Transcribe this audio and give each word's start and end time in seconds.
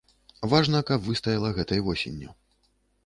Важна, 0.53 0.79
каб 0.89 1.05
выстаяла 1.09 1.53
гэтай 1.59 1.85
восенню. 1.89 2.29